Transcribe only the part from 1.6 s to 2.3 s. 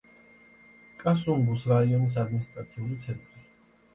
რაიონის